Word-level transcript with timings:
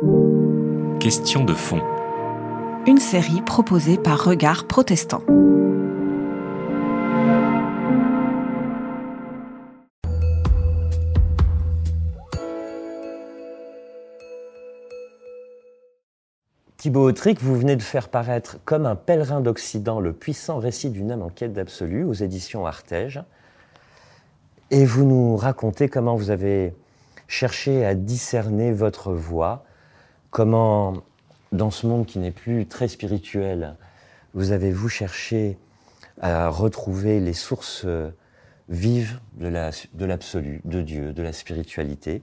Question 0.00 1.42
de 1.42 1.54
fond. 1.54 1.82
Une 2.86 2.98
série 2.98 3.42
proposée 3.42 3.98
par 3.98 4.22
Regard 4.22 4.68
Protestant. 4.68 5.22
Thibaut 16.76 17.08
Autric, 17.08 17.42
vous 17.42 17.58
venez 17.58 17.74
de 17.74 17.82
faire 17.82 18.08
paraître 18.08 18.58
Comme 18.64 18.86
un 18.86 18.94
pèlerin 18.94 19.40
d'Occident, 19.40 19.98
le 19.98 20.12
puissant 20.12 20.58
récit 20.58 20.90
d'une 20.90 21.10
âme 21.10 21.22
en 21.22 21.28
quête 21.28 21.52
d'absolu 21.52 22.04
aux 22.04 22.12
éditions 22.12 22.66
Artege. 22.66 23.20
Et 24.70 24.84
vous 24.84 25.04
nous 25.04 25.36
racontez 25.36 25.88
comment 25.88 26.14
vous 26.14 26.30
avez 26.30 26.72
cherché 27.26 27.84
à 27.84 27.96
discerner 27.96 28.70
votre 28.70 29.12
voix, 29.12 29.64
comment, 30.30 30.94
dans 31.52 31.70
ce 31.70 31.86
monde 31.86 32.06
qui 32.06 32.18
n'est 32.18 32.30
plus 32.30 32.66
très 32.66 32.88
spirituel, 32.88 33.76
vous 34.34 34.52
avez-vous 34.52 34.88
cherché 34.88 35.58
à 36.20 36.48
retrouver 36.48 37.20
les 37.20 37.32
sources 37.32 37.86
vives 38.68 39.20
de 39.34 39.48
l'absolu, 40.04 40.60
de, 40.64 40.78
de 40.78 40.82
Dieu, 40.82 41.12
de 41.12 41.22
la 41.22 41.32
spiritualité? 41.32 42.22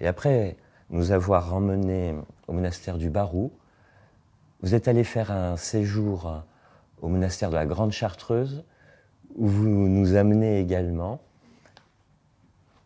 Et 0.00 0.06
après 0.06 0.56
nous 0.90 1.12
avoir 1.12 1.54
emmenés 1.54 2.14
au 2.48 2.52
monastère 2.52 2.98
du 2.98 3.10
Barou, 3.10 3.52
vous 4.62 4.74
êtes 4.74 4.86
allé 4.86 5.04
faire 5.04 5.30
un 5.32 5.56
séjour 5.56 6.42
au 7.00 7.08
monastère 7.08 7.50
de 7.50 7.56
la 7.56 7.66
Grande 7.66 7.92
Chartreuse, 7.92 8.64
où 9.34 9.48
vous 9.48 9.66
nous 9.66 10.14
amenez 10.14 10.60
également. 10.60 11.20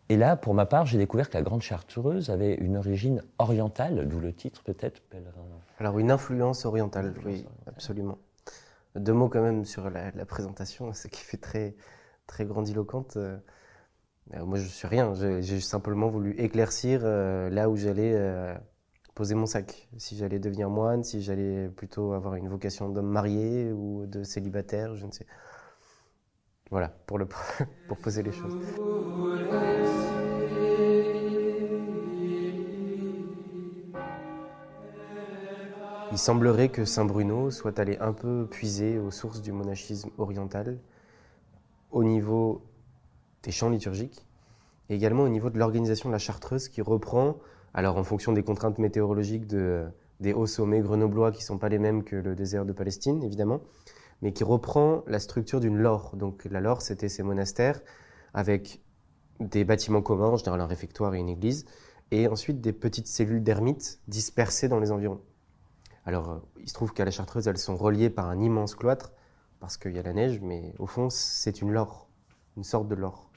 Et 0.09 0.15
là, 0.15 0.37
pour 0.37 0.53
ma 0.53 0.65
part, 0.65 0.85
j'ai 0.85 0.97
découvert 0.97 1.29
que 1.29 1.35
la 1.35 1.43
Grande 1.43 1.61
Chartreuse 1.61 2.29
avait 2.29 2.55
une 2.55 2.77
origine 2.77 3.23
orientale, 3.39 4.07
d'où 4.07 4.19
le 4.19 4.33
titre 4.33 4.63
peut-être, 4.63 5.01
pèlerin. 5.09 5.33
Alors 5.79 5.99
une 5.99 6.11
influence 6.11 6.65
orientale, 6.65 7.13
oui, 7.25 7.45
absolument. 7.67 8.17
Deux 8.95 9.13
mots 9.13 9.27
quand 9.27 9.41
même 9.41 9.65
sur 9.65 9.89
la, 9.89 10.11
présentation, 10.25 10.93
ce 10.93 11.07
qui 11.07 11.21
fait 11.21 11.37
très, 11.37 11.75
très 12.25 12.45
grandiloquente. 12.45 13.17
Euh, 13.17 13.37
moi, 14.45 14.57
je 14.57 14.65
suis 14.65 14.87
rien, 14.87 15.13
j'ai 15.13 15.59
simplement 15.59 16.07
voulu 16.07 16.31
éclaircir 16.37 17.01
euh, 17.03 17.49
là 17.49 17.69
où 17.69 17.75
j'allais 17.75 18.13
euh, 18.15 18.55
poser 19.13 19.35
mon 19.35 19.45
sac. 19.45 19.87
Si 19.97 20.17
j'allais 20.17 20.39
devenir 20.39 20.69
moine, 20.69 21.03
si 21.03 21.21
j'allais 21.21 21.69
plutôt 21.69 22.13
avoir 22.13 22.35
une 22.35 22.47
vocation 22.47 22.89
d'homme 22.89 23.09
marié 23.09 23.71
ou 23.71 24.05
de 24.05 24.23
célibataire, 24.23 24.95
je 24.95 25.05
ne 25.05 25.11
sais. 25.11 25.27
Voilà, 26.71 26.89
pour, 27.05 27.17
le, 27.17 27.27
pour 27.87 27.97
poser 27.97 28.23
les 28.23 28.31
choses. 28.31 28.57
Il 36.09 36.17
semblerait 36.17 36.69
que 36.69 36.85
Saint 36.85 37.03
Bruno 37.03 37.51
soit 37.51 37.79
allé 37.79 37.97
un 37.99 38.13
peu 38.13 38.47
puiser 38.49 38.97
aux 38.97 39.11
sources 39.11 39.41
du 39.41 39.51
monachisme 39.51 40.09
oriental 40.17 40.79
au 41.91 42.03
niveau 42.03 42.61
des 43.43 43.51
chants 43.51 43.69
liturgiques 43.69 44.25
et 44.89 44.95
également 44.95 45.23
au 45.23 45.29
niveau 45.29 45.49
de 45.49 45.59
l'organisation 45.59 46.07
de 46.07 46.13
la 46.13 46.19
chartreuse 46.19 46.69
qui 46.69 46.81
reprend 46.81 47.37
alors 47.73 47.97
en 47.97 48.03
fonction 48.05 48.31
des 48.31 48.41
contraintes 48.41 48.77
météorologiques 48.77 49.47
des 49.47 50.33
hauts 50.33 50.47
sommets 50.47 50.79
grenoblois 50.79 51.31
qui 51.33 51.39
ne 51.39 51.45
sont 51.45 51.57
pas 51.57 51.69
les 51.69 51.77
mêmes 51.77 52.03
que 52.03 52.15
le 52.15 52.35
désert 52.35 52.65
de 52.65 52.71
Palestine, 52.71 53.21
évidemment, 53.21 53.59
mais 54.21 54.31
qui 54.31 54.45
reprend 54.45 55.03
la 55.07 55.19
structure 55.19 55.59
d'une 55.59 55.77
lore. 55.77 56.15
Donc 56.15 56.45
la 56.49 56.61
lore, 56.61 56.81
c'était 56.81 57.09
ces 57.09 57.21
monastères 57.21 57.81
avec 58.33 58.81
des 59.39 59.65
bâtiments 59.65 60.01
communs, 60.01 60.29
en 60.29 60.37
général 60.37 60.61
un 60.61 60.67
réfectoire 60.67 61.13
et 61.15 61.19
une 61.19 61.29
église, 61.29 61.65
et 62.11 62.27
ensuite 62.27 62.61
des 62.61 62.73
petites 62.73 63.07
cellules 63.07 63.43
d'ermites 63.43 63.99
dispersées 64.07 64.69
dans 64.69 64.79
les 64.79 64.91
environs. 64.91 65.21
Alors 66.07 66.29
euh, 66.29 66.37
il 66.61 66.69
se 66.69 66.73
trouve 66.73 66.93
qu'à 66.93 67.03
la 67.03 67.11
Chartreuse, 67.11 67.47
elles 67.47 67.57
sont 67.57 67.75
reliées 67.75 68.09
par 68.09 68.29
un 68.29 68.39
immense 68.39 68.75
cloître, 68.75 69.11
parce 69.59 69.75
qu'il 69.75 69.91
y 69.91 69.99
a 69.99 70.01
la 70.01 70.13
neige, 70.13 70.39
mais 70.41 70.73
au 70.79 70.87
fond, 70.87 71.09
c'est 71.09 71.61
une 71.61 71.71
lore, 71.71 72.07
une 72.55 72.63
sorte 72.63 72.87
de 72.87 72.95
lore. 72.95 73.29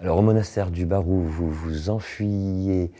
Alors 0.00 0.18
au 0.18 0.22
monastère 0.22 0.72
du 0.72 0.84
Barou, 0.84 1.20
vous 1.20 1.48
vous 1.48 1.88
enfuyez 1.88 2.90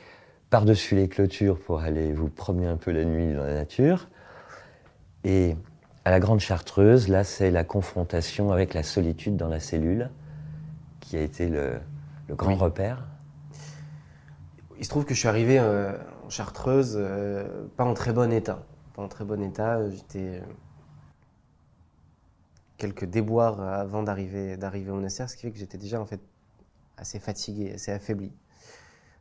par-dessus 0.49 0.95
les 0.95 1.09
clôtures 1.09 1.59
pour 1.59 1.81
aller 1.81 2.13
vous 2.13 2.29
promener 2.29 2.69
un 2.69 2.77
peu 2.77 2.93
la 2.93 3.05
nuit 3.05 3.35
dans 3.35 3.43
la 3.43 3.55
nature. 3.55 4.09
Et 5.25 5.57
à 6.05 6.13
la 6.13 6.21
Grande 6.21 6.39
Chartreuse, 6.39 7.09
là, 7.09 7.25
c'est 7.25 7.51
la 7.51 7.65
confrontation 7.65 8.53
avec 8.53 8.75
la 8.75 8.85
solitude 8.85 9.37
dans 9.37 9.49
la 9.49 9.59
cellule 9.59 10.11
qui 11.01 11.17
a 11.17 11.21
été 11.21 11.49
le, 11.49 11.81
grand 12.31 12.55
repère. 12.55 13.09
Il 14.79 14.85
se 14.85 14.91
trouve 14.91 15.05
que 15.05 15.15
je 15.15 15.19
suis 15.19 15.29
arrivé 15.29 15.59
euh, 15.59 15.93
Chartreuse 16.29 16.97
euh, 16.97 17.67
pas 17.77 17.85
en 17.85 17.95
très 17.95 18.13
bon 18.13 18.33
état. 18.33 18.65
Pas 18.95 19.03
en 19.03 19.09
très 19.09 19.25
bon 19.25 19.43
état. 19.43 19.89
J'étais 19.91 20.41
euh, 20.41 20.45
quelques 22.77 23.05
déboires 23.05 23.61
avant 23.61 24.03
d'arriver 24.03 24.57
d'arriver 24.57 24.91
au 24.91 24.95
monastère, 24.97 25.29
ce 25.31 25.37
qui 25.37 25.43
fait 25.43 25.53
que 25.53 25.59
j'étais 25.59 25.79
déjà 25.79 26.01
en 26.01 26.07
fait 26.07 26.21
assez 26.97 27.19
fatigué, 27.19 27.73
assez 27.75 27.93
affaibli. 27.93 28.33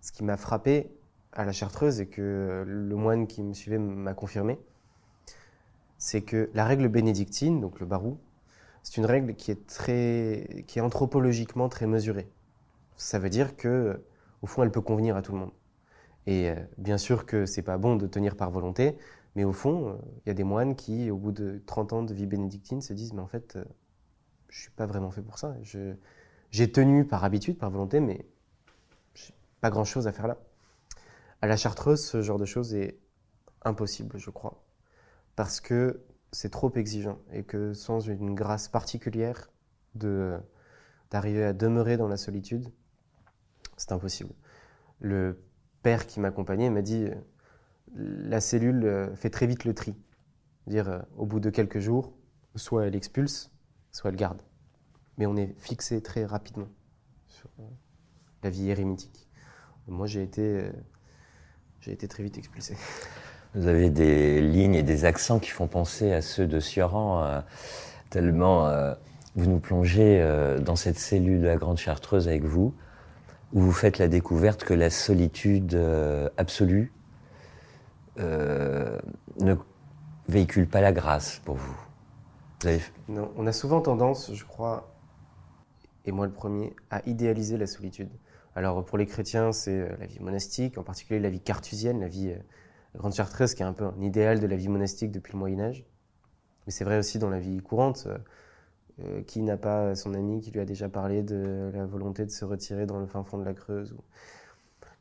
Ce 0.01 0.11
qui 0.11 0.23
m'a 0.23 0.37
frappé 0.37 0.91
à 1.33 1.45
la 1.45 1.51
Chartreuse 1.51 2.01
et 2.01 2.07
que 2.07 2.63
le 2.65 2.95
moine 2.95 3.27
qui 3.27 3.43
me 3.43 3.53
suivait 3.53 3.77
m'a 3.77 4.13
confirmé, 4.13 4.59
c'est 5.97 6.21
que 6.21 6.49
la 6.53 6.65
règle 6.65 6.87
bénédictine, 6.87 7.61
donc 7.61 7.79
le 7.79 7.85
barou, 7.85 8.17
c'est 8.83 8.97
une 8.97 9.05
règle 9.05 9.35
qui 9.35 9.51
est 9.51 9.67
très, 9.67 10.65
qui 10.67 10.79
est 10.79 10.81
anthropologiquement 10.81 11.69
très 11.69 11.85
mesurée. 11.85 12.27
Ça 12.97 13.19
veut 13.19 13.29
dire 13.29 13.55
que, 13.55 14.01
au 14.41 14.47
fond, 14.47 14.63
elle 14.63 14.71
peut 14.71 14.81
convenir 14.81 15.15
à 15.15 15.21
tout 15.21 15.31
le 15.31 15.39
monde. 15.39 15.51
Et 16.27 16.49
euh, 16.49 16.55
bien 16.77 16.97
sûr 16.97 17.25
que 17.25 17.45
c'est 17.45 17.63
pas 17.63 17.77
bon 17.77 17.95
de 17.95 18.07
tenir 18.07 18.35
par 18.35 18.51
volonté, 18.51 18.97
mais 19.35 19.43
au 19.43 19.53
fond, 19.53 19.89
euh, 19.89 19.93
il 20.25 20.29
y 20.29 20.31
a 20.31 20.33
des 20.33 20.43
moines 20.43 20.75
qui, 20.75 21.09
au 21.09 21.17
bout 21.17 21.31
de 21.31 21.61
30 21.65 21.93
ans 21.93 22.03
de 22.03 22.13
vie 22.13 22.27
bénédictine, 22.27 22.81
se 22.81 22.93
disent 22.93 23.13
mais 23.13 23.21
en 23.21 23.27
fait, 23.27 23.55
euh, 23.55 23.65
je 24.49 24.61
suis 24.61 24.71
pas 24.71 24.85
vraiment 24.85 25.11
fait 25.11 25.21
pour 25.21 25.39
ça. 25.39 25.55
J'ai 26.51 26.71
tenu 26.71 27.05
par 27.05 27.23
habitude, 27.23 27.57
par 27.57 27.71
volonté, 27.71 27.99
mais 27.99 28.25
pas 29.61 29.69
grand-chose 29.69 30.07
à 30.07 30.11
faire 30.11 30.27
là. 30.27 30.37
À 31.41 31.47
la 31.47 31.57
Chartreuse, 31.57 32.03
ce 32.03 32.21
genre 32.21 32.37
de 32.37 32.45
choses 32.45 32.75
est 32.75 32.99
impossible, 33.63 34.17
je 34.17 34.29
crois, 34.29 34.63
parce 35.35 35.61
que 35.61 36.03
c'est 36.31 36.49
trop 36.49 36.71
exigeant 36.75 37.19
et 37.31 37.43
que 37.43 37.73
sans 37.73 37.99
une 37.99 38.35
grâce 38.35 38.67
particulière 38.67 39.49
de 39.95 40.37
d'arriver 41.09 41.43
à 41.43 41.51
demeurer 41.53 41.97
dans 41.97 42.07
la 42.07 42.15
solitude, 42.15 42.69
c'est 43.75 43.91
impossible. 43.91 44.33
Le 45.01 45.37
père 45.83 46.07
qui 46.07 46.19
m'accompagnait 46.19 46.69
m'a 46.69 46.81
dit 46.81 47.07
la 47.95 48.39
cellule 48.39 48.85
euh, 48.85 49.15
fait 49.15 49.29
très 49.29 49.47
vite 49.47 49.65
le 49.65 49.73
tri. 49.73 49.95
Dire 50.67 50.89
euh, 50.89 50.99
au 51.17 51.25
bout 51.25 51.39
de 51.39 51.49
quelques 51.49 51.79
jours, 51.79 52.13
soit 52.55 52.85
elle 52.85 52.95
expulse, 52.95 53.51
soit 53.91 54.09
elle 54.09 54.15
garde 54.15 54.41
mais 55.21 55.27
on 55.27 55.37
est 55.37 55.53
fixé 55.59 56.01
très 56.01 56.25
rapidement 56.25 56.67
sur 57.27 57.49
euh, 57.59 57.63
la 58.43 58.49
vie 58.49 58.71
érémitique. 58.71 59.27
Moi, 59.87 60.07
j'ai 60.07 60.23
été, 60.23 60.41
euh, 60.41 60.71
j'ai 61.79 61.91
été 61.91 62.07
très 62.07 62.23
vite 62.23 62.39
expulsé. 62.39 62.75
Vous 63.53 63.67
avez 63.67 63.89
des 63.89 64.41
lignes 64.41 64.75
et 64.75 64.81
des 64.81 65.05
accents 65.05 65.37
qui 65.37 65.49
font 65.49 65.67
penser 65.67 66.11
à 66.11 66.21
ceux 66.21 66.47
de 66.47 66.59
Sioran, 66.59 67.23
euh, 67.23 67.41
tellement 68.09 68.71
vous 69.35 69.49
nous 69.49 69.59
plongez 69.59 70.25
dans 70.61 70.75
cette 70.75 70.97
cellule 70.97 71.41
de 71.41 71.47
la 71.47 71.57
Grande 71.57 71.77
Chartreuse 71.77 72.27
avec 72.29 72.43
vous, 72.43 72.73
où 73.53 73.61
vous 73.61 73.71
faites 73.71 73.97
la 73.97 74.07
découverte 74.07 74.63
que 74.63 74.73
la 74.73 74.89
solitude 74.89 75.75
absolue 76.37 76.91
ne 78.17 79.55
véhicule 80.27 80.67
pas 80.67 80.81
la 80.81 80.91
grâce 80.91 81.41
pour 81.43 81.55
vous. 81.55 81.77
Non, 83.07 83.31
on 83.37 83.47
a 83.47 83.53
souvent 83.53 83.81
tendance, 83.81 84.31
je 84.33 84.45
crois, 84.45 84.93
et 86.05 86.11
moi 86.11 86.25
le 86.25 86.31
premier, 86.31 86.75
à 86.89 87.01
idéaliser 87.07 87.57
la 87.57 87.67
solitude. 87.67 88.09
Alors 88.55 88.83
pour 88.83 88.97
les 88.97 89.05
chrétiens, 89.05 89.51
c'est 89.51 89.79
euh, 89.79 89.95
la 89.99 90.05
vie 90.05 90.19
monastique, 90.19 90.77
en 90.77 90.83
particulier 90.83 91.19
la 91.19 91.29
vie 91.29 91.39
cartusienne, 91.39 92.01
la 92.01 92.07
vie 92.07 92.31
euh, 92.31 92.97
grande 92.97 93.13
chartreuse, 93.13 93.53
qui 93.55 93.63
est 93.63 93.65
un 93.65 93.73
peu 93.73 93.85
un 93.85 94.01
idéal 94.01 94.39
de 94.39 94.47
la 94.47 94.55
vie 94.55 94.67
monastique 94.67 95.11
depuis 95.11 95.33
le 95.33 95.39
Moyen 95.39 95.59
Âge. 95.61 95.85
Mais 96.65 96.71
c'est 96.71 96.83
vrai 96.83 96.99
aussi 96.99 97.17
dans 97.17 97.29
la 97.29 97.39
vie 97.39 97.59
courante. 97.59 98.07
Euh, 99.05 99.21
qui 99.23 99.41
n'a 99.41 99.57
pas 99.57 99.95
son 99.95 100.13
ami 100.13 100.41
qui 100.41 100.51
lui 100.51 100.59
a 100.59 100.65
déjà 100.65 100.89
parlé 100.89 101.23
de 101.23 101.71
la 101.73 101.85
volonté 101.85 102.25
de 102.25 102.31
se 102.31 102.45
retirer 102.45 102.85
dans 102.85 102.99
le 102.99 103.07
fin 103.07 103.23
fond 103.23 103.37
de 103.37 103.45
la 103.45 103.53
Creuse 103.53 103.93
ou 103.93 104.03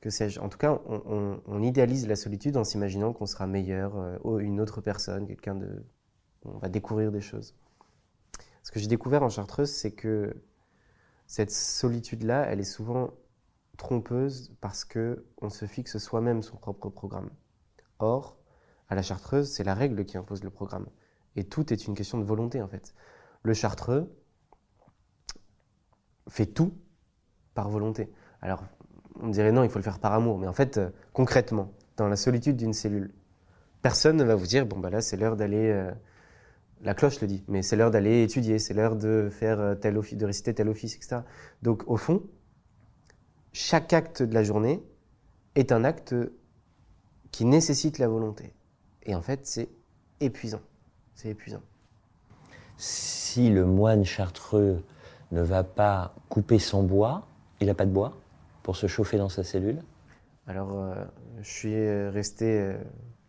que 0.01 0.11
sais-je. 0.11 0.41
En 0.41 0.49
tout 0.49 0.57
cas, 0.57 0.81
on, 0.87 1.63
idéalise 1.63 2.09
la 2.09 2.17
solitude 2.17 2.57
en 2.57 2.65
s'imaginant 2.65 3.13
qu'on 3.13 3.27
sera 3.27 3.47
meilleur, 3.47 4.19
une 4.39 4.59
autre 4.59 4.81
personne, 4.81 5.27
quelqu'un 5.27 5.55
de... 5.55 5.85
On 6.47 6.57
va 6.57 6.71
découvrir 6.71 7.13
des 7.13 7.21
choses. 7.21 7.55
Ce 8.63 8.71
que 8.71 8.81
j'ai 8.81 8.87
découvert 8.87 9.23
en 9.23 9.29
Chartreuse, 9.29 9.71
c'est 9.71 9.93
que 9.93 10.35
cette 11.27 11.51
solitude-là, 11.51 12.47
elle 12.47 12.61
est 12.61 12.65
souvent 12.65 13.11
trompeuse 13.77 14.55
parce 14.63 14.87
que 14.87 15.27
on 15.43 15.51
se 15.51 15.67
fixe 15.67 15.99
soi-même 15.99 16.43
son 16.43 16.57
propre 16.57 16.89
programme. 16.89 17.31
Or, 17.99 18.39
à 18.89 18.95
la 18.95 19.03
chartreuse, 19.03 19.51
c'est 19.51 19.65
la 19.65 19.75
règle 19.75 20.07
qui 20.07 20.17
impose 20.17 20.43
le 20.43 20.51
programme. 20.51 20.87
Et 21.37 21.45
tout 21.45 21.73
est 21.73 21.87
une 21.87 21.95
question 21.95 22.19
de 22.19 22.25
volonté, 22.25 22.63
en 22.63 22.69
fait. 22.69 22.95
Le 23.43 23.55
chartreux 23.55 24.11
fait 26.29 26.47
tout 26.47 26.75
par 27.55 27.69
volonté. 27.69 28.11
Alors, 28.41 28.63
on 29.21 29.29
dirait 29.29 29.53
non, 29.53 29.65
il 29.65 29.71
faut 29.71 29.79
le 29.79 29.85
faire 29.85 29.99
par 29.99 30.13
amour. 30.13 30.39
Mais 30.39 30.47
en 30.47 30.53
fait, 30.53 30.79
euh, 30.79 30.91
concrètement, 31.13 31.73
dans 31.97 32.09
la 32.09 32.17
solitude 32.17 32.57
d'une 32.57 32.73
cellule, 32.73 33.13
personne 33.83 34.17
ne 34.17 34.25
va 34.25 34.35
vous 34.35 34.47
dire 34.47 34.67
bon 34.67 34.79
bah 34.79 34.91
là 34.91 35.01
c'est 35.01 35.17
l'heure 35.17 35.37
d'aller. 35.37 35.71
euh, 35.71 35.91
la 36.83 36.95
cloche 36.95 37.21
le 37.21 37.27
dit, 37.27 37.45
mais 37.47 37.63
c'est 37.63 37.77
l'heure 37.77 37.91
d'aller 37.91 38.23
étudier, 38.23 38.59
c'est 38.59 38.75
l'heure 38.75 38.97
de 38.97 39.29
faire 39.31 39.61
euh, 39.61 39.75
tel 39.75 39.99
office, 39.99 40.17
de 40.17 40.25
réciter 40.25 40.55
tel 40.55 40.69
office, 40.69 40.97
etc. 40.97 41.23
Donc 41.63 41.83
au 41.87 41.97
fond, 41.97 42.23
chaque 43.53 43.93
acte 43.93 44.23
de 44.23 44.33
la 44.33 44.43
journée 44.43 44.83
est 45.55 45.73
un 45.73 45.85
acte 45.85 46.15
qui 47.31 47.45
nécessite 47.45 47.99
la 47.99 48.09
volonté. 48.09 48.55
Et 49.03 49.15
en 49.15 49.23
fait, 49.23 49.47
c'est 49.47 49.69
épuisant. 50.21 50.61
C'est 51.15 51.29
épuisant. 51.29 51.63
Si 52.81 53.51
le 53.51 53.67
moine 53.67 54.07
chartreux 54.07 54.83
ne 55.33 55.43
va 55.43 55.65
pas 55.65 56.15
couper 56.31 56.59
son 56.59 56.83
bois, 56.83 57.27
il 57.61 57.67
n'a 57.67 57.75
pas 57.75 57.85
de 57.85 57.91
bois 57.91 58.17
pour 58.63 58.75
se 58.75 58.87
chauffer 58.87 59.19
dans 59.19 59.29
sa 59.29 59.45
cellule? 59.45 59.83
Alors, 60.47 60.73
euh, 60.73 60.95
je 61.43 61.51
suis 61.51 62.09
resté 62.09 62.59
euh, 62.59 62.79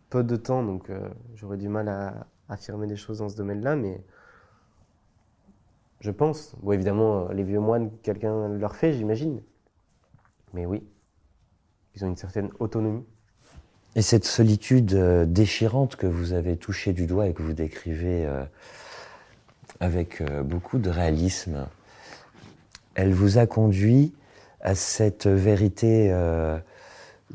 peu 0.08 0.24
de 0.24 0.36
temps, 0.36 0.62
donc 0.64 0.88
euh, 0.88 1.06
j'aurais 1.34 1.58
du 1.58 1.68
mal 1.68 1.90
à 1.90 2.26
affirmer 2.48 2.86
des 2.86 2.96
choses 2.96 3.18
dans 3.18 3.28
ce 3.28 3.36
domaine-là, 3.36 3.76
mais 3.76 4.02
je 6.00 6.10
pense. 6.10 6.56
Bon, 6.62 6.72
évidemment, 6.72 7.28
les 7.28 7.44
vieux 7.44 7.60
moines, 7.60 7.90
quelqu'un 8.02 8.48
leur 8.48 8.74
fait, 8.74 8.94
j'imagine. 8.94 9.42
Mais 10.54 10.64
oui, 10.64 10.82
ils 11.94 12.06
ont 12.06 12.08
une 12.08 12.16
certaine 12.16 12.48
autonomie. 12.58 13.04
Et 13.96 14.02
cette 14.02 14.24
solitude 14.24 14.94
déchirante 15.30 15.96
que 15.96 16.06
vous 16.06 16.32
avez 16.32 16.56
touchée 16.56 16.94
du 16.94 17.06
doigt 17.06 17.26
et 17.26 17.34
que 17.34 17.42
vous 17.42 17.52
décrivez 17.52 18.24
euh, 18.24 18.46
avec 19.82 20.20
euh, 20.20 20.44
beaucoup 20.44 20.78
de 20.78 20.88
réalisme, 20.88 21.66
elle 22.94 23.12
vous 23.12 23.38
a 23.38 23.46
conduit 23.46 24.14
à 24.60 24.76
cette 24.76 25.26
vérité 25.26 26.08
euh, 26.12 26.56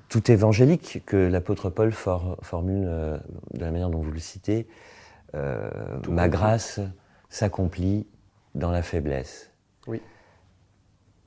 tout 0.07 0.31
évangélique 0.31 1.03
que 1.05 1.17
l'apôtre 1.17 1.69
Paul 1.69 1.91
for- 1.91 2.37
formule 2.41 2.85
euh, 2.87 3.17
de 3.53 3.59
la 3.59 3.71
manière 3.71 3.89
dont 3.89 3.99
vous 3.99 4.11
le 4.13 4.19
citez. 4.19 4.65
euh, 5.35 5.69
Ma 6.07 6.23
compris. 6.23 6.29
grâce 6.29 6.79
s'accomplit 7.29 8.07
dans 8.55 8.71
la 8.71 8.81
faiblesse. 8.81 9.51
Oui. 9.85 10.01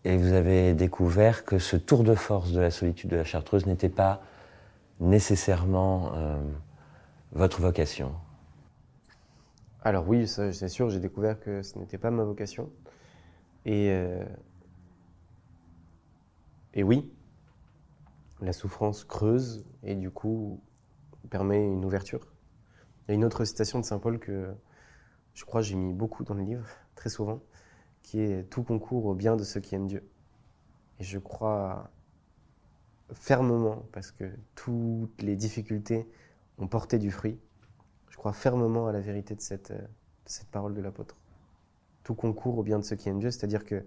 Et 0.04 0.16
vous 0.16 0.32
avez 0.32 0.72
découvert 0.72 1.44
que 1.44 1.58
ce 1.58 1.76
tour 1.76 2.02
de 2.02 2.14
force 2.14 2.52
de 2.52 2.60
la 2.60 2.70
solitude 2.70 3.10
de 3.10 3.16
la 3.16 3.24
Chartreuse 3.24 3.66
n'était 3.66 3.90
pas 3.90 4.22
nécessairement 5.00 6.12
votre 7.32 7.60
vocation. 7.60 8.12
Alors 9.82 10.06
oui, 10.06 10.28
c'est 10.28 10.68
sûr, 10.68 10.90
j'ai 10.90 11.00
découvert 11.00 11.40
que 11.40 11.62
ce 11.62 11.78
n'était 11.78 11.96
pas 11.96 12.10
ma 12.10 12.24
vocation. 12.24 12.70
Et, 13.64 13.90
euh, 13.90 14.24
et 16.74 16.82
oui, 16.82 17.10
la 18.42 18.52
souffrance 18.52 19.04
creuse 19.04 19.64
et 19.82 19.94
du 19.94 20.10
coup 20.10 20.62
permet 21.30 21.64
une 21.66 21.84
ouverture. 21.84 22.26
Il 23.06 23.10
y 23.10 23.12
a 23.12 23.14
une 23.14 23.24
autre 23.24 23.44
citation 23.44 23.80
de 23.80 23.84
Saint 23.84 23.98
Paul 23.98 24.18
que 24.18 24.54
je 25.34 25.44
crois 25.46 25.62
j'ai 25.62 25.76
mis 25.76 25.94
beaucoup 25.94 26.24
dans 26.24 26.34
le 26.34 26.42
livre, 26.42 26.66
très 26.94 27.08
souvent, 27.08 27.40
qui 28.02 28.20
est 28.20 28.44
Tout 28.50 28.62
concourt 28.62 29.06
au 29.06 29.14
bien 29.14 29.36
de 29.36 29.44
ceux 29.44 29.60
qui 29.60 29.74
aiment 29.74 29.86
Dieu. 29.88 30.06
Et 30.98 31.04
je 31.04 31.18
crois 31.18 31.90
fermement, 33.14 33.86
parce 33.92 34.10
que 34.12 34.30
toutes 34.54 35.22
les 35.22 35.36
difficultés 35.36 36.06
ont 36.58 36.68
porté 36.68 36.98
du 36.98 37.10
fruit, 37.10 37.38
crois 38.20 38.32
fermement 38.34 38.86
à 38.86 38.92
la 38.92 39.00
vérité 39.00 39.34
de 39.34 39.40
cette, 39.40 39.70
euh, 39.70 39.80
cette 40.26 40.48
parole 40.48 40.74
de 40.74 40.82
l'apôtre. 40.82 41.16
Tout 42.04 42.14
concourt 42.14 42.58
au 42.58 42.62
bien 42.62 42.78
de 42.78 42.84
ceux 42.84 42.94
qui 42.94 43.08
aiment 43.08 43.18
Dieu, 43.18 43.30
c'est-à-dire 43.30 43.64
que 43.64 43.82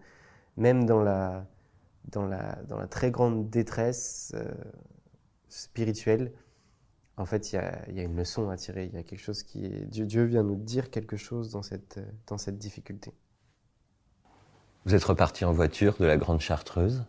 même 0.58 0.86
dans 0.88 1.04
la, 1.04 1.46
dans 2.06 2.26
la, 2.26 2.56
dans 2.68 2.80
la 2.80 2.88
très 2.88 3.12
grande 3.12 3.52
détresse 3.52 4.32
euh, 4.34 4.52
spirituelle, 5.50 6.32
en 7.16 7.26
fait, 7.26 7.54
il 7.54 7.62
y 7.90 7.96
y 7.96 8.00
a 8.00 8.04
une 8.04 8.16
leçon 8.16 8.50
à 8.50 8.58
tirer. 8.58 8.86
Il 8.86 8.96
y 8.96 8.98
a 8.98 9.04
quelque 9.04 9.22
chose 9.22 9.44
qui. 9.44 9.70
Dieu, 9.86 10.08
Dieu 10.08 10.24
vient 10.24 10.42
nous 10.42 10.56
dire 10.56 10.90
quelque 10.90 11.16
chose 11.16 11.52
dans 11.52 11.62
cette, 11.62 12.00
euh, 12.00 12.06
dans 12.26 12.40
cette 12.40 12.58
difficulté. 12.58 13.14
Vous 14.86 14.96
êtes 14.96 15.04
reparti 15.04 15.46
en 15.46 15.54
voiture 15.54 15.96
de 16.00 16.06
la 16.06 16.18
Grande 16.18 16.42
Chartreuse, 16.42 17.06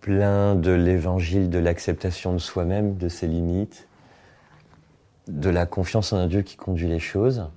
plein 0.00 0.54
de 0.54 0.70
l'évangile 0.70 1.50
de 1.50 1.58
l'acceptation 1.58 2.32
de 2.32 2.38
soi-même, 2.38 2.96
de 2.96 3.08
ses 3.08 3.26
limites, 3.26 3.88
de 5.28 5.50
la 5.50 5.66
confiance 5.66 6.12
en 6.12 6.18
un 6.18 6.26
Dieu 6.26 6.42
qui 6.42 6.56
conduit 6.56 6.88
les 6.88 6.98
choses. 6.98 7.50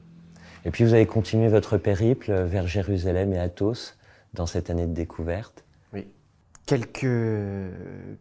Et 0.66 0.72
puis 0.72 0.84
vous 0.84 0.94
avez 0.94 1.06
continué 1.06 1.48
votre 1.48 1.78
périple 1.78 2.34
vers 2.34 2.68
Jérusalem 2.68 3.34
et 3.34 3.40
Athos 3.40 3.96
dans 4.34 4.46
cette 4.46 4.70
année 4.70 4.88
de 4.88 4.94
découverte. 4.94 5.64
Quelques, 6.66 7.06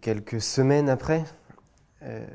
quelques 0.00 0.40
semaines 0.40 0.88
après, 0.88 1.22
euh, 2.02 2.26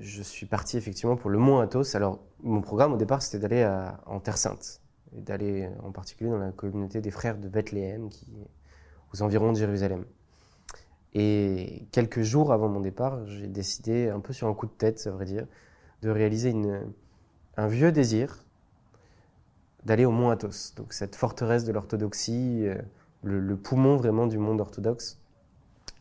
je 0.00 0.22
suis 0.22 0.46
parti 0.46 0.78
effectivement 0.78 1.16
pour 1.16 1.28
le 1.28 1.36
Mont 1.36 1.58
Athos. 1.58 1.94
Alors, 1.94 2.20
mon 2.42 2.62
programme 2.62 2.94
au 2.94 2.96
départ, 2.96 3.20
c'était 3.20 3.38
d'aller 3.38 3.70
en 4.06 4.18
Terre 4.18 4.38
Sainte, 4.38 4.80
et 5.14 5.20
d'aller 5.20 5.68
en 5.82 5.92
particulier 5.92 6.30
dans 6.30 6.38
la 6.38 6.52
communauté 6.52 7.02
des 7.02 7.10
frères 7.10 7.36
de 7.36 7.48
Bethléem, 7.48 8.08
qui 8.08 8.26
aux 9.12 9.22
environs 9.22 9.52
de 9.52 9.58
Jérusalem. 9.58 10.04
Et 11.14 11.86
quelques 11.92 12.22
jours 12.22 12.52
avant 12.52 12.68
mon 12.68 12.80
départ, 12.80 13.26
j'ai 13.26 13.46
décidé, 13.46 14.08
un 14.08 14.20
peu 14.20 14.32
sur 14.32 14.48
un 14.48 14.54
coup 14.54 14.66
de 14.66 14.72
tête, 14.72 14.98
ça 14.98 15.10
vrai 15.10 15.26
dire, 15.26 15.46
de 16.02 16.10
réaliser 16.10 16.54
un 17.56 17.66
vieux 17.68 17.92
désir 17.92 18.44
d'aller 19.84 20.04
au 20.04 20.10
Mont 20.10 20.30
Athos, 20.30 20.74
donc 20.76 20.92
cette 20.92 21.16
forteresse 21.16 21.64
de 21.64 21.72
l'orthodoxie, 21.72 22.66
euh, 22.66 22.76
le, 23.22 23.56
poumon 23.56 23.96
vraiment 23.96 24.26
du 24.26 24.38
monde 24.38 24.60
orthodoxe. 24.60 25.20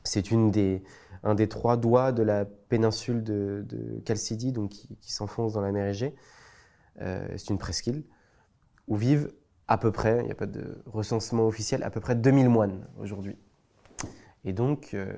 C'est 0.03 0.31
une 0.31 0.51
des, 0.51 0.83
un 1.23 1.35
des 1.35 1.47
trois 1.47 1.77
doigts 1.77 2.11
de 2.11 2.21
la 2.23 2.45
péninsule 2.45 3.23
de, 3.23 3.65
Chalcidie, 4.07 4.51
donc 4.51 4.69
qui, 4.69 4.97
qui 4.99 5.11
s'enfonce 5.11 5.53
dans 5.53 5.61
la 5.61 5.71
mer 5.71 5.87
Égée. 5.87 6.15
Euh, 7.01 7.27
c'est 7.37 7.49
une 7.49 7.57
presqu'île 7.57 8.03
où 8.87 8.95
vivent 8.95 9.31
à 9.67 9.77
peu 9.77 9.91
près, 9.91 10.19
il 10.19 10.25
n'y 10.25 10.31
a 10.31 10.35
pas 10.35 10.47
de 10.47 10.83
recensement 10.85 11.47
officiel, 11.47 11.83
à 11.83 11.89
peu 11.89 12.01
près 12.01 12.15
2000 12.15 12.49
moines 12.49 12.87
aujourd'hui. 12.99 13.37
Et 14.43 14.53
donc, 14.53 14.93
euh, 14.93 15.13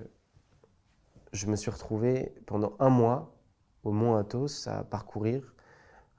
je 1.32 1.48
me 1.48 1.56
suis 1.56 1.72
retrouvé 1.72 2.34
pendant 2.46 2.76
un 2.80 2.90
mois 2.90 3.36
au 3.84 3.92
mont 3.92 4.16
Athos 4.16 4.68
à 4.68 4.84
parcourir, 4.84 5.54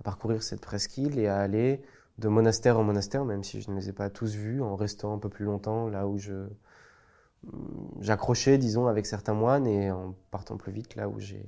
à 0.00 0.02
parcourir 0.02 0.42
cette 0.42 0.60
presqu'île 0.60 1.18
et 1.18 1.28
à 1.28 1.38
aller 1.38 1.82
de 2.18 2.28
monastère 2.28 2.78
en 2.78 2.84
monastère, 2.84 3.24
même 3.24 3.42
si 3.42 3.60
je 3.60 3.70
ne 3.70 3.76
les 3.76 3.88
ai 3.88 3.92
pas 3.92 4.10
tous 4.10 4.34
vus, 4.34 4.62
en 4.62 4.76
restant 4.76 5.14
un 5.14 5.18
peu 5.18 5.28
plus 5.28 5.44
longtemps 5.44 5.88
là 5.88 6.06
où 6.06 6.18
je, 6.18 6.48
j'accrochais, 8.00 8.58
disons, 8.58 8.86
avec 8.86 9.06
certains 9.06 9.34
moines 9.34 9.66
et 9.66 9.90
en 9.90 10.14
partant 10.30 10.56
plus 10.56 10.72
vite 10.72 10.94
là 10.94 11.08
où 11.08 11.18
j'ai 11.18 11.44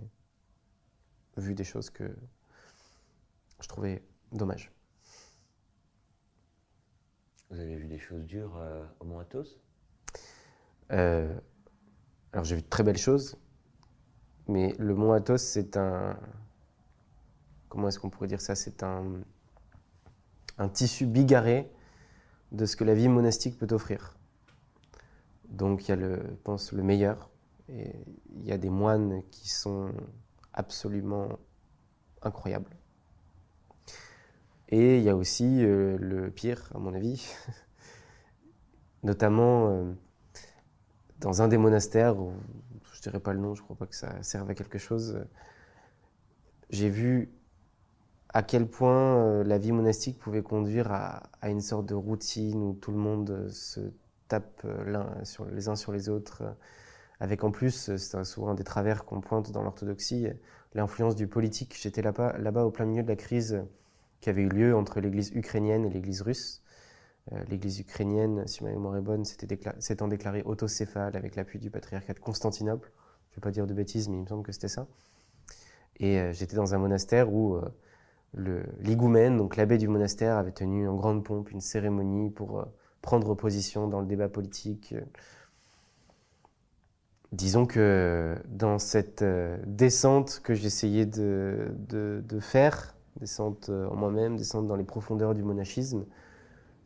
vu 1.36 1.54
des 1.54 1.64
choses 1.64 1.90
que 1.90 2.16
je 3.60 3.68
trouvais 3.68 4.02
dommages. 4.32 4.72
Vous 7.50 7.60
avez 7.60 7.76
vu 7.76 7.86
des 7.86 7.98
choses 7.98 8.26
dures 8.26 8.56
euh, 8.56 8.84
au 9.00 9.04
Mont 9.04 9.20
Athos? 9.20 9.60
Euh, 10.92 11.38
alors 12.32 12.44
j'ai 12.44 12.56
vu 12.56 12.62
de 12.62 12.68
très 12.68 12.82
belles 12.82 12.98
choses, 12.98 13.36
mais 14.48 14.74
le 14.78 14.94
mont 14.94 15.12
Athos, 15.12 15.38
c'est 15.38 15.76
un... 15.76 16.16
Comment 17.68 17.88
est-ce 17.88 17.98
qu'on 17.98 18.10
pourrait 18.10 18.28
dire 18.28 18.40
ça? 18.40 18.54
C'est 18.54 18.82
un, 18.82 19.22
tissu 20.72 21.06
bigarré 21.06 21.70
de 22.52 22.64
ce 22.64 22.76
que 22.76 22.84
la 22.84 22.94
vie 22.94 23.08
monastique 23.08 23.58
peut 23.58 23.74
offrir. 23.74 24.16
Donc 25.48 25.86
il 25.86 25.90
y 25.90 25.92
a, 25.92 25.96
le, 25.96 26.22
le 26.72 26.82
meilleur, 26.82 27.30
et 27.68 27.92
il 28.34 28.44
y 28.44 28.52
a 28.52 28.58
des 28.58 28.70
moines 28.70 29.22
qui 29.30 29.48
sont 29.50 29.92
absolument 30.52 31.38
incroyables. 32.22 32.76
Et 34.68 34.98
il 34.98 35.04
y 35.04 35.08
a 35.08 35.16
aussi 35.16 35.64
euh, 35.64 35.96
le 35.98 36.30
pire, 36.30 36.70
à 36.74 36.78
mon 36.78 36.94
avis, 36.94 37.24
notamment 39.04 39.68
euh, 39.70 39.92
dans 41.20 41.42
un 41.42 41.48
des 41.48 41.58
monastères, 41.58 42.18
où, 42.18 42.32
je 43.06 43.10
dirais 43.10 43.22
pas 43.22 43.32
le 43.32 43.38
nom, 43.38 43.54
je 43.54 43.62
crois 43.62 43.76
pas 43.76 43.86
que 43.86 43.94
ça 43.94 44.20
serve 44.24 44.50
à 44.50 44.54
quelque 44.54 44.78
chose, 44.78 45.24
j'ai 46.70 46.88
vu 46.88 47.30
à 48.30 48.42
quel 48.42 48.66
point 48.66 49.16
euh, 49.16 49.44
la 49.44 49.58
vie 49.58 49.70
monastique 49.70 50.18
pouvait 50.18 50.42
conduire 50.42 50.90
à, 50.90 51.22
une 51.44 51.60
sorte 51.60 51.86
de 51.86 51.94
routine 51.94 52.60
où 52.64 52.72
tout 52.74 52.90
le 52.90 52.98
monde 52.98 53.30
euh, 53.30 53.48
se 53.48 53.78
tape 54.26 54.62
euh, 54.64 55.14
les 55.52 55.68
uns 55.68 55.76
sur 55.76 55.92
les 55.92 56.08
autres, 56.08 56.42
avec 57.20 57.44
en 57.44 57.52
plus, 57.52 57.96
c'est 57.96 58.24
souvent 58.24 58.48
un 58.48 58.54
des 58.54 58.64
travers 58.64 59.04
qu'on 59.04 59.20
pointe 59.20 59.52
dans 59.52 59.62
l'orthodoxie, 59.62 60.26
l'influence 60.74 61.14
du 61.14 61.28
politique. 61.28 61.76
J'étais 61.80 62.02
là-bas, 62.02 62.36
là-bas 62.38 62.64
au 62.64 62.72
plein 62.72 62.86
milieu 62.86 63.04
de 63.04 63.08
la 63.08 63.16
crise 63.16 63.62
qui 64.20 64.30
avait 64.30 64.42
eu 64.42 64.48
lieu 64.48 64.76
entre 64.76 64.98
l'église 65.00 65.30
ukrainienne 65.30 65.84
et 65.84 65.90
l'église 65.90 66.22
russe. 66.22 66.60
Euh, 67.32 67.42
L'église 67.48 67.80
ukrainienne, 67.80 68.46
si 68.46 68.62
ma 68.62 68.70
mémoire 68.70 68.96
est 68.96 69.00
bonne, 69.00 69.24
s'étant 69.24 70.08
déclarée 70.08 70.42
autocéphale 70.44 71.16
avec 71.16 71.36
l'appui 71.36 71.58
du 71.58 71.70
patriarcat 71.70 72.14
de 72.14 72.20
Constantinople. 72.20 72.92
Je 73.30 73.32
ne 73.32 73.36
vais 73.36 73.40
pas 73.42 73.50
dire 73.50 73.66
de 73.66 73.74
bêtises, 73.74 74.08
mais 74.08 74.16
il 74.16 74.22
me 74.22 74.26
semble 74.26 74.44
que 74.44 74.52
c'était 74.52 74.68
ça. 74.68 74.86
Et 75.98 76.20
euh, 76.20 76.32
j'étais 76.32 76.56
dans 76.56 76.74
un 76.74 76.78
monastère 76.78 77.32
où 77.32 77.56
euh, 77.56 78.62
l'higoumène, 78.80 79.36
donc 79.36 79.56
l'abbé 79.56 79.76
du 79.78 79.88
monastère, 79.88 80.36
avait 80.36 80.52
tenu 80.52 80.88
en 80.88 80.94
grande 80.94 81.24
pompe 81.24 81.50
une 81.50 81.60
cérémonie 81.60 82.30
pour 82.30 82.64
prendre 83.02 83.34
position 83.34 83.88
dans 83.88 84.00
le 84.00 84.06
débat 84.06 84.28
politique. 84.28 84.94
disons 87.32 87.66
que 87.66 88.36
dans 88.48 88.78
cette 88.78 89.24
descente 89.66 90.40
que 90.42 90.54
j'essayais 90.54 91.06
de, 91.06 91.72
de, 91.88 92.40
faire, 92.40 92.96
descente 93.20 93.70
en 93.70 93.94
moi-même, 93.94 94.36
descente 94.36 94.66
dans 94.66 94.76
les 94.76 94.84
profondeurs 94.84 95.34
du 95.34 95.44
monachisme, 95.44 96.04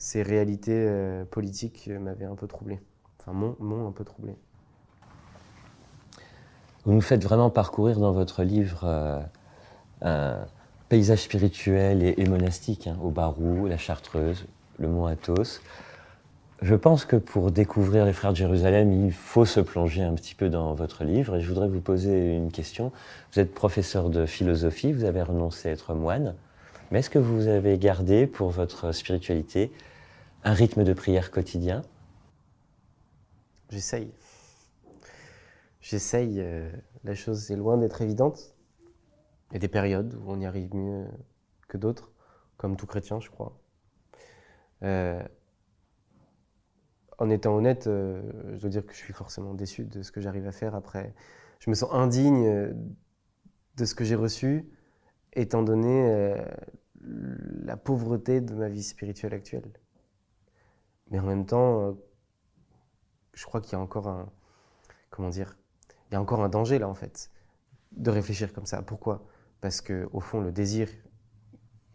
ces 0.00 0.23
réalités 0.23 0.73
euh, 0.75 1.25
politiques 1.25 1.88
m'avaient 1.88 2.25
un 2.25 2.35
peu 2.35 2.49
troublé. 2.49 2.80
Enfin, 3.21 3.33
m'ont 3.33 3.87
un 3.87 3.92
peu 3.92 4.02
troublé. 4.02 4.35
Vous 6.87 6.95
nous 6.95 7.02
faites 7.02 7.23
vraiment 7.23 7.50
parcourir 7.50 8.00
dans 8.00 8.11
votre 8.11 8.42
livre 8.42 9.23
un 10.00 10.47
paysage 10.88 11.21
spirituel 11.21 12.02
et, 12.02 12.25
monastique, 12.26 12.87
hein, 12.87 12.97
au 13.02 13.11
Barou, 13.11 13.66
la 13.66 13.76
Chartreuse, 13.76 14.47
le 14.78 14.88
Mont 14.88 15.04
Athos. 15.04 15.61
Je 16.62 16.75
pense 16.75 17.04
que 17.04 17.16
pour 17.16 17.50
découvrir 17.50 18.07
les 18.07 18.14
frères 18.14 18.33
de 18.33 18.37
Jérusalem, 18.38 19.07
il 19.07 19.12
faut 19.12 19.45
se 19.45 19.61
plonger 19.61 20.02
un 20.02 20.14
petit 20.14 20.35
peu 20.35 20.49
dans 20.49 20.73
votre 20.73 21.04
livre. 21.04 21.37
Et 21.37 21.42
je 21.42 21.49
voudrais 21.49 21.69
vous 21.69 21.80
poser 21.80 22.35
une 22.35 22.50
question. 22.50 22.90
Vous 23.33 23.40
êtes 23.40 23.54
professeur 23.54 24.09
de 24.09 24.25
philosophie, 24.25 24.92
vous 24.92 25.04
avez 25.04 25.23
renoncé 25.23 25.69
à 25.69 25.73
être 25.73 25.95
moine. 25.95 26.35
Mais 26.90 26.99
est-ce 27.00 27.11
que 27.11 27.19
vous 27.19 27.47
avez 27.47 27.78
gardé 27.78 28.26
pour 28.26 28.50
votre 28.50 28.92
spiritualité 28.92 29.71
un 30.42 30.54
rythme 30.54 30.85
de 30.85 30.92
prière 30.92 31.30
quotidien 31.30 31.82
J'essaye. 33.68 34.12
J'essaye. 35.80 36.40
Euh, 36.40 36.70
la 37.04 37.14
chose 37.14 37.50
est 37.50 37.56
loin 37.56 37.76
d'être 37.76 38.00
évidente. 38.02 38.56
Il 39.50 39.54
y 39.54 39.56
a 39.56 39.59
des 39.61 39.68
périodes 39.68 40.14
où 40.14 40.30
on 40.30 40.40
y 40.40 40.47
arrive 40.47 40.75
mieux 40.75 41.06
que 41.68 41.76
d'autres, 41.76 42.11
comme 42.56 42.76
tout 42.76 42.87
chrétien, 42.87 43.20
je 43.20 43.30
crois. 43.30 43.61
Euh, 44.82 45.23
en 47.18 47.30
étant 47.30 47.54
honnête, 47.54 47.87
euh, 47.87 48.23
je 48.54 48.61
dois 48.61 48.70
dire 48.70 48.87
que 48.87 48.92
je 48.92 48.99
suis 48.99 49.12
forcément 49.12 49.54
déçu 49.54 49.85
de 49.85 50.02
ce 50.02 50.11
que 50.11 50.20
j'arrive 50.20 50.47
à 50.47 50.52
faire 50.52 50.75
après. 50.75 51.14
Je 51.59 51.70
me 51.70 51.75
sens 51.75 51.92
indigne 51.92 52.75
de 53.76 53.85
ce 53.85 53.94
que 53.94 54.04
j'ai 54.04 54.14
reçu, 54.14 54.68
étant 55.35 55.62
donné 55.62 56.35
la 57.02 57.76
pauvreté 57.76 58.40
de 58.40 58.54
ma 58.54 58.68
vie 58.68 58.82
spirituelle 58.82 59.35
actuelle. 59.35 59.70
Mais 61.10 61.18
en 61.18 61.24
même 61.24 61.46
temps, 61.46 61.96
je 63.34 63.44
crois 63.44 63.60
qu'il 63.60 63.72
y 63.72 63.76
a 63.76 63.80
encore 63.80 64.08
un, 64.08 64.28
comment 65.10 65.28
dire, 65.28 65.56
il 66.10 66.14
y 66.14 66.16
a 66.16 66.20
encore 66.20 66.42
un 66.42 66.48
danger 66.48 66.78
là 66.78 66.88
en 66.88 66.94
fait, 66.94 67.30
de 67.92 68.10
réfléchir 68.10 68.52
comme 68.52 68.66
ça. 68.66 68.82
Pourquoi? 68.82 69.26
Parce 69.60 69.80
que 69.80 70.08
au 70.12 70.20
fond, 70.20 70.40
le 70.40 70.52
désir, 70.52 70.88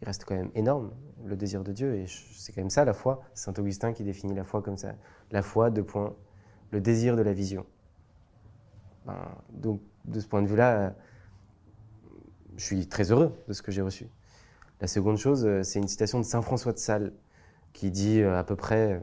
il 0.00 0.04
reste 0.04 0.24
quand 0.24 0.34
même 0.34 0.50
énorme, 0.54 0.92
le 1.24 1.36
désir 1.36 1.64
de 1.64 1.72
Dieu, 1.72 1.96
et 1.96 2.06
c'est 2.06 2.52
quand 2.52 2.60
même 2.60 2.70
ça 2.70 2.84
la 2.84 2.92
foi. 2.92 3.22
Saint 3.34 3.54
Augustin 3.58 3.92
qui 3.92 4.04
définit 4.04 4.34
la 4.34 4.44
foi 4.44 4.62
comme 4.62 4.76
ça. 4.76 4.94
La 5.30 5.42
foi, 5.42 5.70
deux 5.70 5.84
points, 5.84 6.14
le 6.70 6.80
désir 6.80 7.16
de 7.16 7.22
la 7.22 7.32
vision. 7.32 7.66
Ben, 9.06 9.16
donc, 9.50 9.80
de 10.04 10.20
ce 10.20 10.26
point 10.26 10.42
de 10.42 10.46
vue-là, 10.46 10.94
je 12.56 12.64
suis 12.64 12.88
très 12.88 13.10
heureux 13.10 13.32
de 13.48 13.52
ce 13.52 13.62
que 13.62 13.72
j'ai 13.72 13.82
reçu. 13.82 14.08
La 14.80 14.86
seconde 14.86 15.16
chose, 15.16 15.46
euh, 15.46 15.62
c'est 15.62 15.78
une 15.78 15.88
citation 15.88 16.18
de 16.18 16.24
Saint 16.24 16.42
François 16.42 16.72
de 16.72 16.78
Sales 16.78 17.12
qui 17.76 17.90
dit 17.90 18.20
euh, 18.20 18.38
à 18.38 18.44
peu 18.44 18.56
près 18.56 18.94
euh, 18.94 18.98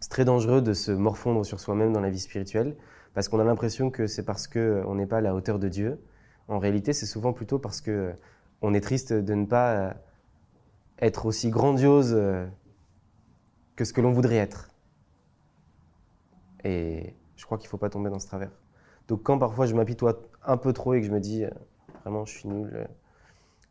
c'est 0.00 0.10
très 0.10 0.24
dangereux 0.24 0.62
de 0.62 0.72
se 0.72 0.90
morfondre 0.90 1.44
sur 1.46 1.60
soi-même 1.60 1.92
dans 1.92 2.00
la 2.00 2.10
vie 2.10 2.18
spirituelle 2.18 2.76
parce 3.14 3.28
qu'on 3.28 3.38
a 3.38 3.44
l'impression 3.44 3.90
que 3.90 4.06
c'est 4.06 4.24
parce 4.24 4.46
qu'on 4.46 4.94
n'est 4.94 5.06
pas 5.06 5.18
à 5.18 5.20
la 5.20 5.34
hauteur 5.34 5.58
de 5.58 5.68
Dieu. 5.68 6.00
En 6.48 6.58
réalité, 6.58 6.92
c'est 6.92 7.06
souvent 7.06 7.32
plutôt 7.32 7.58
parce 7.58 7.80
que 7.80 8.14
on 8.62 8.74
est 8.74 8.80
triste 8.80 9.12
de 9.12 9.34
ne 9.34 9.46
pas 9.46 9.72
euh, 9.72 9.92
être 11.00 11.26
aussi 11.26 11.50
grandiose 11.50 12.14
euh, 12.14 12.46
que 13.76 13.84
ce 13.84 13.92
que 13.92 14.00
l'on 14.00 14.12
voudrait 14.12 14.36
être. 14.36 14.70
Et 16.64 17.14
je 17.36 17.44
crois 17.44 17.58
qu'il 17.58 17.66
ne 17.66 17.70
faut 17.70 17.78
pas 17.78 17.90
tomber 17.90 18.08
dans 18.08 18.20
ce 18.20 18.26
travers. 18.26 18.50
Donc 19.08 19.22
quand 19.24 19.38
parfois 19.38 19.66
je 19.66 19.74
m'apitoie 19.74 20.20
un 20.44 20.56
peu 20.56 20.72
trop 20.72 20.94
et 20.94 21.00
que 21.00 21.06
je 21.06 21.12
me 21.12 21.20
dis 21.20 21.44
euh, 21.44 21.50
vraiment 22.02 22.24
je 22.24 22.38
suis 22.38 22.48
nul, 22.48 22.88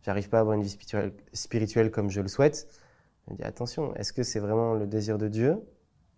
j'arrive 0.04 0.30
pas 0.30 0.38
à 0.38 0.42
avoir 0.42 0.56
une 0.56 0.64
vie 0.64 0.78
spirituelle, 1.34 1.92
comme 1.92 2.10
je 2.10 2.22
le 2.22 2.28
souhaite, 2.28 2.68
je 3.26 3.34
me 3.34 3.38
dis 3.38 3.44
attention, 3.44 3.96
est-ce 3.96 4.14
que 4.14 4.24
c'est 4.24 4.40
vraiment 4.40 4.74
le 4.74 4.88
désir 4.88 5.18
de 5.18 5.28
Dieu 5.28 5.60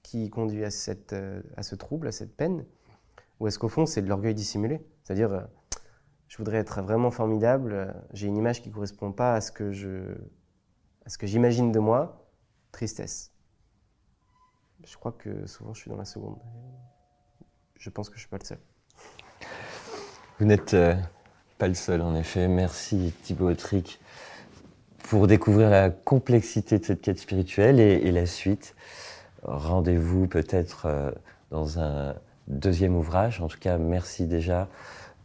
qui 0.02 0.30
conduit 0.30 0.64
à, 0.66 0.72
cette, 0.72 1.16
à 1.58 1.64
ce 1.64 1.76
trouble, 1.76 2.08
à 2.08 2.12
cette 2.12 2.36
peine? 2.36 2.66
Ou 3.40 3.48
est-ce 3.48 3.60
qu'au 3.60 3.70
fond 3.70 3.86
c'est 3.86 4.02
de 4.02 4.08
l'orgueil 4.08 4.34
dissimulé? 4.34 4.86
C'est-à-dire 5.04 5.48
je 6.28 6.38
voudrais 6.38 6.58
être 6.58 6.82
vraiment 6.82 7.12
formidable, 7.12 7.94
j'ai 8.12 8.28
une 8.28 8.38
image 8.38 8.62
qui 8.62 8.70
ne 8.70 8.74
correspond 8.74 9.12
pas 9.12 9.36
à 9.36 9.42
ce 9.42 9.52
que 9.52 9.72
j'imagine 11.28 11.72
de 11.72 11.80
moi, 11.80 12.28
tristesse. 12.72 13.32
Je 14.84 14.98
crois 14.98 15.12
que 15.12 15.46
souvent 15.46 15.74
je 15.74 15.82
suis 15.82 15.90
dans 15.90 15.98
la 15.98 16.06
seconde. 16.06 16.38
Je 17.78 17.90
pense 17.90 18.10
que 18.10 18.16
je 18.16 18.20
ne 18.20 18.22
suis 18.22 18.30
pas 18.30 18.38
le 18.40 18.46
seul. 18.46 18.60
Vous 20.40 20.46
n'êtes 20.46 20.74
euh, 20.74 20.96
pas 21.58 21.68
le 21.68 21.74
seul, 21.74 22.02
en 22.02 22.16
effet. 22.16 22.48
Merci 22.48 23.14
Thibaut 23.24 23.50
Autric 23.50 24.00
pour 25.04 25.28
découvrir 25.28 25.70
la 25.70 25.90
complexité 25.90 26.80
de 26.80 26.86
cette 26.86 27.02
quête 27.02 27.20
spirituelle 27.20 27.80
et, 27.80 28.12
la 28.12 28.26
suite. 28.26 28.76
Rendez-vous 29.44 30.28
peut-être 30.28 30.86
euh, 30.86 31.12
dans 31.52 31.80
un 31.80 32.16
deuxième 32.48 32.96
ouvrage. 32.96 33.42
En 33.42 33.48
tout 33.48 33.60
cas, 33.60 33.78
merci 33.78 34.26
déjà 34.26 34.68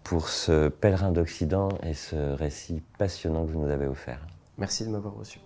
pour 0.03 0.29
ce 0.29 0.69
pèlerin 0.69 1.13
d'Occident 1.13 1.69
et 1.83 1.95
ce 1.95 2.35
récit 2.35 2.83
passionnant 2.99 3.45
que 3.45 3.53
vous 3.53 3.61
nous 3.61 3.71
avez 3.71 3.87
offert. 3.87 4.21
Merci 4.59 4.85
de 4.85 4.91
m'avoir 4.91 5.15
reçu. 5.15 5.41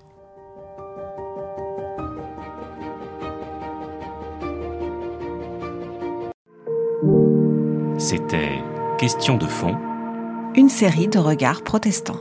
C'était 7.99 8.62
Question 9.03 9.37
de 9.37 9.47
fond. 9.47 9.77
Une 10.55 10.69
série 10.69 11.09
de 11.09 11.19
regards 11.19 11.65
protestants. 11.65 12.21